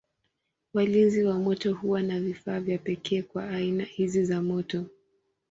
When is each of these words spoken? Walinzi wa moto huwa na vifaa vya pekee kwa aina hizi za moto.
Walinzi 0.73 1.23
wa 1.23 1.39
moto 1.39 1.73
huwa 1.73 2.01
na 2.01 2.19
vifaa 2.19 2.59
vya 2.59 2.77
pekee 2.77 3.21
kwa 3.21 3.49
aina 3.49 3.83
hizi 3.83 4.25
za 4.25 4.41
moto. 4.41 4.85